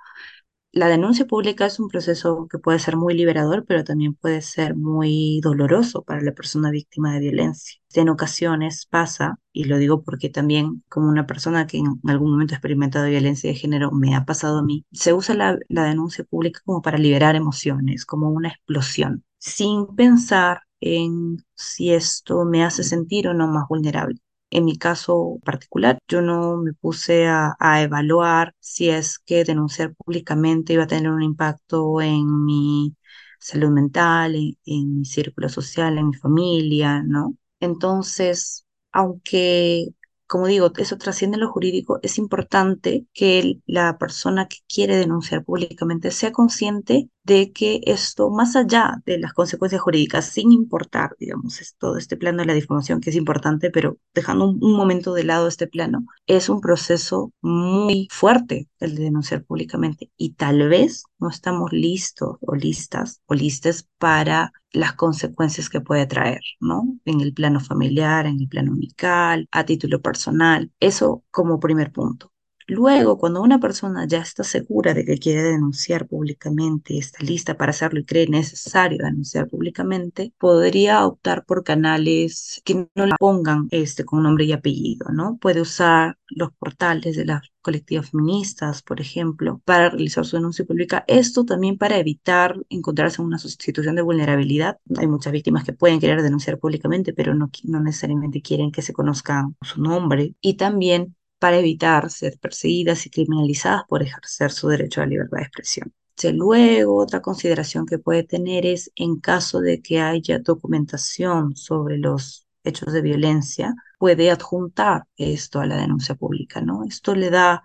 La 0.72 0.86
denuncia 0.88 1.26
pública 1.26 1.66
es 1.66 1.78
un 1.80 1.88
proceso 1.88 2.46
que 2.48 2.58
puede 2.58 2.78
ser 2.80 2.96
muy 2.96 3.14
liberador, 3.14 3.64
pero 3.66 3.82
también 3.84 4.14
puede 4.14 4.40
ser 4.40 4.76
muy 4.76 5.40
doloroso 5.42 6.02
para 6.02 6.22
la 6.22 6.32
persona 6.32 6.70
víctima 6.70 7.12
de 7.12 7.20
violencia. 7.20 7.80
En 7.94 8.08
ocasiones 8.08 8.86
pasa, 8.86 9.38
y 9.52 9.64
lo 9.64 9.78
digo 9.78 10.02
porque 10.04 10.28
también 10.28 10.84
como 10.88 11.08
una 11.08 11.26
persona 11.26 11.66
que 11.66 11.78
en 11.78 11.98
algún 12.08 12.32
momento 12.32 12.54
ha 12.54 12.56
experimentado 12.58 13.06
violencia 13.08 13.50
de 13.50 13.56
género 13.56 13.90
me 13.92 14.14
ha 14.14 14.24
pasado 14.24 14.58
a 14.58 14.62
mí, 14.62 14.84
se 14.92 15.12
usa 15.12 15.34
la, 15.34 15.58
la 15.68 15.84
denuncia 15.84 16.24
pública 16.24 16.60
como 16.64 16.82
para 16.82 16.98
liberar 16.98 17.34
emociones, 17.36 18.04
como 18.06 18.30
una 18.30 18.48
explosión, 18.50 19.24
sin 19.38 19.86
pensar 19.96 20.62
en 20.80 21.38
si 21.54 21.92
esto 21.92 22.44
me 22.44 22.64
hace 22.64 22.84
sentir 22.84 23.26
o 23.28 23.34
no 23.34 23.48
más 23.48 23.66
vulnerable. 23.68 24.20
En 24.50 24.64
mi 24.64 24.76
caso 24.78 25.38
particular, 25.44 25.98
yo 26.08 26.22
no 26.22 26.56
me 26.56 26.72
puse 26.72 27.26
a, 27.28 27.56
evaluar 27.82 28.54
si 28.60 28.90
es 28.90 29.18
que 29.18 29.44
denunciar 29.44 29.94
públicamente 29.94 30.72
iba 30.72 30.84
a 30.84 30.86
tener 30.86 31.10
un 31.10 31.22
impacto 31.22 32.00
en 32.00 32.44
mi 32.44 32.96
salud 33.38 33.70
mental, 33.70 34.34
en 34.64 34.98
mi 34.98 35.04
círculo 35.04 35.48
social, 35.48 35.98
en 35.98 36.08
mi 36.08 36.14
familia, 36.14 37.02
¿no? 37.04 37.36
Entonces, 37.60 38.66
aunque 38.92 39.94
como 40.30 40.46
digo, 40.46 40.70
eso 40.76 40.96
trasciende 40.96 41.38
lo 41.38 41.50
jurídico, 41.50 41.98
es 42.02 42.16
importante 42.16 43.04
que 43.12 43.58
la 43.66 43.98
persona 43.98 44.46
que 44.46 44.58
quiere 44.72 44.94
denunciar 44.96 45.44
públicamente 45.44 46.12
sea 46.12 46.30
consciente 46.30 47.10
de 47.30 47.52
que 47.52 47.80
esto, 47.84 48.28
más 48.30 48.56
allá 48.56 49.00
de 49.06 49.16
las 49.16 49.32
consecuencias 49.32 49.80
jurídicas, 49.80 50.24
sin 50.26 50.50
importar, 50.50 51.14
digamos, 51.20 51.60
todo 51.78 51.96
este 51.96 52.16
plano 52.16 52.38
de 52.38 52.46
la 52.46 52.54
difamación 52.54 53.00
que 53.00 53.10
es 53.10 53.16
importante, 53.16 53.70
pero 53.70 53.98
dejando 54.14 54.48
un, 54.48 54.76
momento 54.76 55.14
de 55.14 55.22
lado 55.22 55.46
este 55.46 55.68
plano, 55.68 56.06
es 56.26 56.48
un 56.48 56.60
proceso 56.60 57.32
muy 57.40 58.08
fuerte 58.10 58.68
el 58.80 58.96
de 58.96 59.04
denunciar 59.04 59.44
públicamente 59.44 60.10
y 60.16 60.32
tal 60.34 60.68
vez 60.68 61.04
no 61.20 61.28
estamos 61.30 61.72
listos 61.72 62.36
o 62.40 62.56
listas 62.56 63.20
o 63.26 63.34
listes 63.34 63.86
para 63.98 64.52
las 64.72 64.94
consecuencias 64.94 65.68
que 65.68 65.80
puede 65.80 66.06
traer, 66.06 66.40
¿no? 66.58 66.82
En 67.04 67.20
el 67.20 67.32
plano 67.32 67.60
familiar, 67.60 68.26
en 68.26 68.40
el 68.40 68.48
plano 68.48 68.72
amical, 68.72 69.48
a 69.52 69.64
título 69.64 70.00
personal. 70.02 70.72
Eso 70.80 71.22
como 71.30 71.60
primer 71.60 71.92
punto. 71.92 72.29
Luego, 72.70 73.18
cuando 73.18 73.42
una 73.42 73.58
persona 73.58 74.06
ya 74.06 74.18
está 74.20 74.44
segura 74.44 74.94
de 74.94 75.04
que 75.04 75.18
quiere 75.18 75.42
denunciar 75.42 76.06
públicamente, 76.06 76.96
está 76.98 77.18
lista 77.24 77.56
para 77.56 77.70
hacerlo 77.70 77.98
y 77.98 78.04
cree 78.04 78.28
necesario 78.28 78.98
denunciar 79.04 79.48
públicamente, 79.48 80.32
podría 80.38 81.04
optar 81.04 81.44
por 81.44 81.64
canales 81.64 82.62
que 82.64 82.86
no 82.94 83.06
la 83.06 83.16
pongan 83.18 83.66
este, 83.72 84.04
con 84.04 84.22
nombre 84.22 84.44
y 84.44 84.52
apellido, 84.52 85.08
¿no? 85.10 85.36
Puede 85.38 85.60
usar 85.60 86.16
los 86.28 86.52
portales 86.52 87.16
de 87.16 87.24
las 87.24 87.42
colectivas 87.60 88.10
feministas, 88.10 88.82
por 88.82 89.00
ejemplo, 89.00 89.60
para 89.64 89.90
realizar 89.90 90.24
su 90.24 90.36
denuncia 90.36 90.64
pública. 90.64 91.04
Esto 91.08 91.44
también 91.44 91.76
para 91.76 91.98
evitar 91.98 92.56
encontrarse 92.68 93.20
en 93.20 93.26
una 93.26 93.38
situación 93.38 93.96
de 93.96 94.02
vulnerabilidad. 94.02 94.78
Hay 94.96 95.08
muchas 95.08 95.32
víctimas 95.32 95.64
que 95.64 95.72
pueden 95.72 95.98
querer 95.98 96.22
denunciar 96.22 96.60
públicamente, 96.60 97.12
pero 97.12 97.34
no, 97.34 97.50
no 97.64 97.80
necesariamente 97.80 98.42
quieren 98.42 98.70
que 98.70 98.82
se 98.82 98.92
conozca 98.92 99.50
su 99.60 99.82
nombre. 99.82 100.36
Y 100.40 100.54
también 100.54 101.16
para 101.40 101.58
evitar 101.58 102.10
ser 102.10 102.38
perseguidas 102.38 103.06
y 103.06 103.10
criminalizadas 103.10 103.82
por 103.88 104.02
ejercer 104.02 104.52
su 104.52 104.68
derecho 104.68 105.00
a 105.00 105.04
la 105.06 105.10
libertad 105.10 105.38
de 105.38 105.44
expresión. 105.44 105.92
Luego, 106.34 106.96
otra 106.98 107.22
consideración 107.22 107.86
que 107.86 107.98
puede 107.98 108.24
tener 108.24 108.66
es 108.66 108.92
en 108.94 109.20
caso 109.20 109.60
de 109.60 109.80
que 109.80 110.00
haya 110.00 110.38
documentación 110.38 111.56
sobre 111.56 111.98
los 111.98 112.46
hechos 112.62 112.92
de 112.92 113.00
violencia, 113.00 113.74
puede 113.98 114.30
adjuntar 114.30 115.04
esto 115.16 115.60
a 115.60 115.66
la 115.66 115.76
denuncia 115.76 116.14
pública, 116.14 116.60
¿no? 116.60 116.84
Esto 116.84 117.14
le 117.14 117.30
da, 117.30 117.62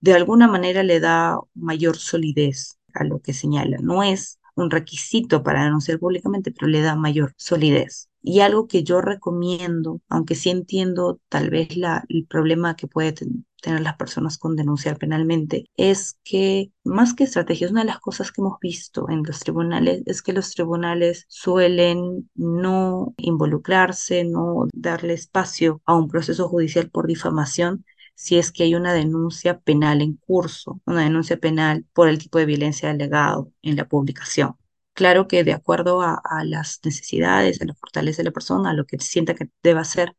de 0.00 0.14
alguna 0.14 0.46
manera 0.48 0.82
le 0.84 1.00
da 1.00 1.40
mayor 1.54 1.96
solidez 1.96 2.78
a 2.94 3.04
lo 3.04 3.20
que 3.20 3.32
señala. 3.34 3.78
No 3.80 4.02
es 4.04 4.38
un 4.54 4.70
requisito 4.70 5.42
para 5.42 5.64
denunciar 5.64 5.98
públicamente, 5.98 6.52
pero 6.52 6.68
le 6.68 6.82
da 6.82 6.94
mayor 6.96 7.34
solidez. 7.36 8.08
Y 8.30 8.40
algo 8.40 8.68
que 8.68 8.84
yo 8.84 9.00
recomiendo, 9.00 10.02
aunque 10.10 10.34
sí 10.34 10.50
entiendo 10.50 11.18
tal 11.30 11.48
vez 11.48 11.78
la, 11.78 12.04
el 12.10 12.26
problema 12.26 12.76
que 12.76 12.86
puede 12.86 13.12
tener 13.14 13.80
las 13.80 13.96
personas 13.96 14.36
con 14.36 14.54
denunciar 14.54 14.98
penalmente, 14.98 15.64
es 15.78 16.18
que 16.24 16.70
más 16.84 17.14
que 17.14 17.24
estrategias, 17.24 17.70
una 17.70 17.80
de 17.80 17.86
las 17.86 18.00
cosas 18.00 18.30
que 18.30 18.42
hemos 18.42 18.60
visto 18.60 19.08
en 19.08 19.22
los 19.22 19.40
tribunales 19.40 20.02
es 20.04 20.20
que 20.20 20.34
los 20.34 20.50
tribunales 20.50 21.24
suelen 21.28 22.28
no 22.34 23.14
involucrarse, 23.16 24.24
no 24.24 24.68
darle 24.74 25.14
espacio 25.14 25.80
a 25.86 25.96
un 25.96 26.08
proceso 26.08 26.48
judicial 26.50 26.90
por 26.90 27.06
difamación 27.06 27.86
si 28.14 28.36
es 28.36 28.52
que 28.52 28.64
hay 28.64 28.74
una 28.74 28.92
denuncia 28.92 29.58
penal 29.60 30.02
en 30.02 30.16
curso, 30.16 30.82
una 30.84 31.02
denuncia 31.04 31.38
penal 31.38 31.86
por 31.94 32.10
el 32.10 32.18
tipo 32.18 32.38
de 32.38 32.44
violencia 32.44 32.90
alegado 32.90 33.52
en 33.62 33.76
la 33.76 33.88
publicación. 33.88 34.54
Claro 34.98 35.28
que 35.28 35.44
de 35.44 35.52
acuerdo 35.52 36.02
a, 36.02 36.20
las 36.44 36.80
necesidades, 36.84 37.62
a 37.62 37.64
los 37.64 37.76
portales 37.78 38.16
de 38.16 38.24
la 38.24 38.32
persona, 38.32 38.70
a 38.70 38.74
lo 38.74 38.84
que 38.84 38.98
sienta 38.98 39.34
que 39.36 39.48
deba 39.62 39.82
hacer, 39.82 40.16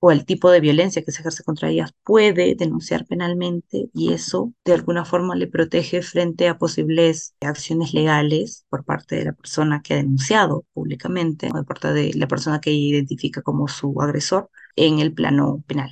o 0.00 0.12
el 0.12 0.24
tipo 0.26 0.50
de 0.52 0.60
violencia 0.60 1.02
que 1.04 1.10
se 1.12 1.22
ejerce 1.22 1.42
contra 1.44 1.70
ellas 1.70 1.92
puede 2.04 2.54
denunciar 2.54 3.04
penalmente 3.06 3.90
y 3.92 4.12
eso 4.12 4.54
de 4.64 4.74
alguna 4.74 5.04
forma 5.04 5.34
le 5.36 5.48
protege 5.48 6.02
frente 6.02 6.48
a 6.48 6.58
posibles 6.58 7.34
acciones 7.40 7.94
legales 7.94 8.64
por 8.70 8.84
parte 8.84 9.16
de 9.16 9.24
la 9.26 9.32
persona 9.32 9.82
que 9.82 9.94
ha 9.94 9.96
denunciado 9.98 10.66
públicamente 10.72 11.48
o 11.52 11.56
de 11.58 11.64
parte 11.64 11.92
de 11.92 12.14
la 12.14 12.28
persona 12.28 12.60
que 12.60 12.70
identifica 12.72 13.42
como 13.42 13.66
su 13.68 14.00
agresor 14.02 14.50
en 14.76 15.00
el 15.00 15.12
plano 15.14 15.64
penal. 15.66 15.90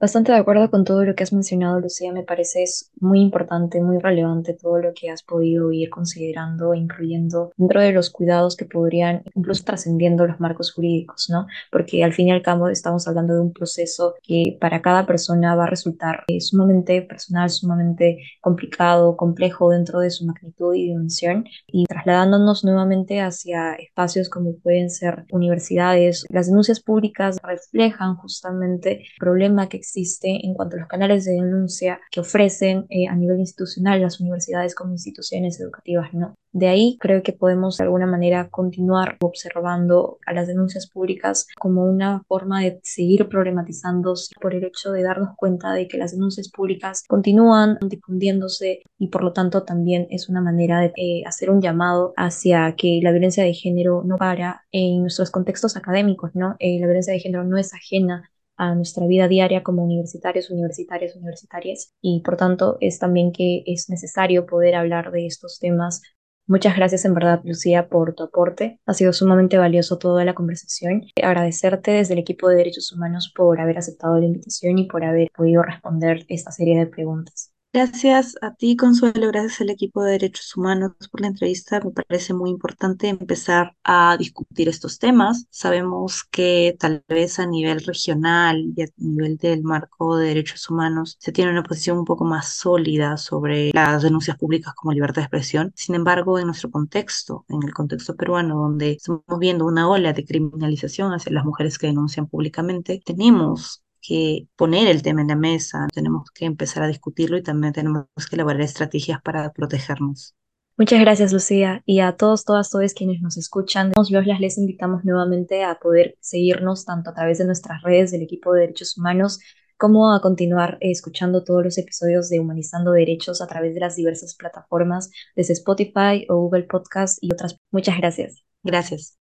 Bastante 0.00 0.32
de 0.32 0.38
acuerdo 0.38 0.70
con 0.70 0.84
todo 0.84 1.04
lo 1.04 1.14
que 1.14 1.24
has 1.24 1.32
mencionado, 1.34 1.78
Lucía. 1.78 2.10
Me 2.10 2.22
parece 2.22 2.62
es 2.62 2.90
muy 3.00 3.20
importante, 3.20 3.82
muy 3.82 3.98
relevante 3.98 4.54
todo 4.54 4.78
lo 4.78 4.94
que 4.94 5.10
has 5.10 5.22
podido 5.22 5.70
ir 5.72 5.90
considerando 5.90 6.72
e 6.72 6.78
incluyendo 6.78 7.52
dentro 7.58 7.82
de 7.82 7.92
los 7.92 8.08
cuidados 8.08 8.56
que 8.56 8.64
podrían, 8.64 9.22
incluso 9.34 9.62
trascendiendo 9.62 10.26
los 10.26 10.40
marcos 10.40 10.72
jurídicos, 10.72 11.28
¿no? 11.28 11.46
Porque 11.70 12.02
al 12.02 12.14
fin 12.14 12.28
y 12.28 12.32
al 12.32 12.40
cabo 12.40 12.70
estamos 12.70 13.06
hablando 13.08 13.34
de 13.34 13.40
un 13.40 13.52
proceso 13.52 14.14
que 14.22 14.56
para 14.58 14.80
cada 14.80 15.04
persona 15.04 15.54
va 15.54 15.64
a 15.64 15.70
resultar 15.70 16.24
eh, 16.28 16.40
sumamente 16.40 17.02
personal, 17.02 17.50
sumamente 17.50 18.20
complicado, 18.40 19.18
complejo 19.18 19.68
dentro 19.68 20.00
de 20.00 20.08
su 20.08 20.24
magnitud 20.24 20.74
y 20.76 20.84
dimensión. 20.84 21.44
Y 21.66 21.84
trasladándonos 21.84 22.64
nuevamente 22.64 23.20
hacia 23.20 23.74
espacios 23.74 24.30
como 24.30 24.56
pueden 24.60 24.88
ser 24.88 25.26
universidades, 25.30 26.24
las 26.30 26.46
denuncias 26.46 26.80
públicas 26.80 27.36
reflejan 27.42 28.16
justamente 28.16 29.00
el 29.00 29.06
problema 29.18 29.68
que 29.68 29.76
existe 29.76 29.89
existe 29.90 30.46
en 30.46 30.54
cuanto 30.54 30.76
a 30.76 30.80
los 30.80 30.88
canales 30.88 31.24
de 31.24 31.32
denuncia 31.32 32.00
que 32.10 32.20
ofrecen 32.20 32.86
eh, 32.88 33.08
a 33.08 33.16
nivel 33.16 33.40
institucional 33.40 34.00
las 34.00 34.20
universidades 34.20 34.74
como 34.74 34.92
instituciones 34.92 35.60
educativas, 35.60 36.14
¿no? 36.14 36.34
De 36.52 36.66
ahí 36.66 36.96
creo 37.00 37.22
que 37.22 37.32
podemos 37.32 37.76
de 37.76 37.84
alguna 37.84 38.06
manera 38.06 38.48
continuar 38.50 39.16
observando 39.20 40.18
a 40.26 40.32
las 40.32 40.48
denuncias 40.48 40.88
públicas 40.88 41.46
como 41.58 41.84
una 41.84 42.24
forma 42.26 42.62
de 42.62 42.80
seguir 42.82 43.28
problematizando 43.28 44.14
por 44.40 44.54
el 44.54 44.64
hecho 44.64 44.90
de 44.90 45.04
darnos 45.04 45.36
cuenta 45.36 45.72
de 45.72 45.86
que 45.86 45.96
las 45.96 46.10
denuncias 46.10 46.48
públicas 46.48 47.04
continúan 47.08 47.78
difundiéndose 47.80 48.80
y 48.98 49.08
por 49.08 49.22
lo 49.22 49.32
tanto 49.32 49.62
también 49.62 50.08
es 50.10 50.28
una 50.28 50.40
manera 50.40 50.80
de 50.80 50.92
eh, 50.96 51.22
hacer 51.24 51.50
un 51.50 51.60
llamado 51.60 52.12
hacia 52.16 52.74
que 52.76 52.98
la 53.00 53.12
violencia 53.12 53.44
de 53.44 53.54
género 53.54 54.02
no 54.04 54.16
para 54.16 54.64
en 54.72 55.02
nuestros 55.02 55.30
contextos 55.30 55.76
académicos, 55.76 56.32
¿no? 56.34 56.56
Eh, 56.58 56.80
la 56.80 56.86
violencia 56.86 57.12
de 57.12 57.20
género 57.20 57.44
no 57.44 57.58
es 57.58 57.72
ajena 57.74 58.29
a 58.60 58.74
nuestra 58.74 59.06
vida 59.06 59.26
diaria 59.26 59.62
como 59.62 59.82
universitarios, 59.82 60.50
universitarias, 60.50 61.16
universitarias 61.16 61.94
y 62.02 62.20
por 62.20 62.36
tanto 62.36 62.76
es 62.80 62.98
también 62.98 63.32
que 63.32 63.62
es 63.64 63.88
necesario 63.88 64.44
poder 64.44 64.74
hablar 64.74 65.12
de 65.12 65.26
estos 65.26 65.58
temas. 65.58 66.02
Muchas 66.46 66.76
gracias 66.76 67.06
en 67.06 67.14
verdad, 67.14 67.40
Lucía, 67.42 67.88
por 67.88 68.14
tu 68.14 68.24
aporte. 68.24 68.78
Ha 68.84 68.92
sido 68.92 69.14
sumamente 69.14 69.56
valioso 69.56 69.96
toda 69.96 70.26
la 70.26 70.34
conversación. 70.34 71.02
Agradecerte 71.22 71.92
desde 71.92 72.12
el 72.12 72.20
equipo 72.20 72.48
de 72.48 72.56
Derechos 72.56 72.92
Humanos 72.92 73.32
por 73.34 73.58
haber 73.60 73.78
aceptado 73.78 74.18
la 74.18 74.26
invitación 74.26 74.76
y 74.78 74.86
por 74.86 75.04
haber 75.04 75.30
podido 75.34 75.62
responder 75.62 76.26
esta 76.28 76.50
serie 76.50 76.78
de 76.78 76.86
preguntas. 76.86 77.54
Gracias 77.72 78.34
a 78.42 78.54
ti, 78.54 78.74
Consuelo, 78.76 79.28
gracias 79.28 79.60
al 79.60 79.70
equipo 79.70 80.02
de 80.02 80.12
Derechos 80.12 80.56
Humanos 80.56 80.92
por 81.10 81.20
la 81.20 81.28
entrevista. 81.28 81.80
Me 81.80 81.92
parece 81.92 82.34
muy 82.34 82.50
importante 82.50 83.06
empezar 83.08 83.76
a 83.84 84.16
discutir 84.18 84.68
estos 84.68 84.98
temas. 84.98 85.46
Sabemos 85.50 86.24
que 86.24 86.76
tal 86.80 87.04
vez 87.08 87.38
a 87.38 87.46
nivel 87.46 87.80
regional 87.84 88.72
y 88.76 88.82
a 88.82 88.86
nivel 88.96 89.36
del 89.36 89.62
marco 89.62 90.16
de 90.16 90.28
derechos 90.28 90.68
humanos 90.68 91.16
se 91.20 91.30
tiene 91.30 91.52
una 91.52 91.62
posición 91.62 91.98
un 91.98 92.04
poco 92.04 92.24
más 92.24 92.48
sólida 92.48 93.16
sobre 93.16 93.70
las 93.72 94.02
denuncias 94.02 94.36
públicas 94.36 94.74
como 94.74 94.92
libertad 94.92 95.22
de 95.22 95.26
expresión. 95.26 95.72
Sin 95.76 95.94
embargo, 95.94 96.40
en 96.40 96.46
nuestro 96.46 96.72
contexto, 96.72 97.44
en 97.48 97.62
el 97.62 97.72
contexto 97.72 98.16
peruano, 98.16 98.56
donde 98.56 98.92
estamos 98.92 99.22
viendo 99.38 99.64
una 99.64 99.88
ola 99.88 100.12
de 100.12 100.24
criminalización 100.24 101.12
hacia 101.12 101.32
las 101.32 101.44
mujeres 101.44 101.78
que 101.78 101.86
denuncian 101.86 102.26
públicamente, 102.26 103.00
tenemos 103.04 103.84
que 104.00 104.48
poner 104.56 104.88
el 104.88 105.02
tema 105.02 105.20
en 105.22 105.28
la 105.28 105.36
mesa, 105.36 105.86
tenemos 105.94 106.30
que 106.30 106.44
empezar 106.44 106.82
a 106.82 106.88
discutirlo 106.88 107.36
y 107.36 107.42
también 107.42 107.72
tenemos 107.72 108.06
que 108.28 108.36
elaborar 108.36 108.62
estrategias 108.62 109.20
para 109.22 109.52
protegernos. 109.52 110.34
Muchas 110.80 111.00
gracias, 111.00 111.32
Lucía. 111.32 111.82
Y 111.84 112.00
a 112.00 112.16
todos, 112.16 112.46
todas, 112.46 112.70
todos 112.70 112.94
quienes 112.94 113.20
nos 113.20 113.36
escuchan, 113.36 113.92
los 113.94 114.10
las 114.10 114.40
les 114.40 114.56
invitamos 114.56 115.04
nuevamente 115.04 115.62
a 115.62 115.78
poder 115.78 116.16
seguirnos 116.20 116.86
tanto 116.86 117.10
a 117.10 117.14
través 117.14 117.36
de 117.36 117.44
nuestras 117.44 117.82
redes 117.82 118.12
del 118.12 118.22
equipo 118.22 118.54
de 118.54 118.62
derechos 118.62 118.96
humanos 118.96 119.40
como 119.76 120.14
a 120.14 120.20
continuar 120.20 120.78
escuchando 120.80 121.44
todos 121.44 121.64
los 121.64 121.78
episodios 121.78 122.30
de 122.30 122.40
Humanizando 122.40 122.92
Derechos 122.92 123.40
a 123.42 123.46
través 123.46 123.74
de 123.74 123.80
las 123.80 123.96
diversas 123.96 124.34
plataformas 124.34 125.10
desde 125.36 125.54
Spotify 125.54 126.26
o 126.28 126.36
Google 126.36 126.64
Podcast 126.64 127.18
y 127.20 127.32
otras. 127.32 127.56
Muchas 127.70 127.98
gracias. 127.98 128.42
Gracias. 128.62 129.19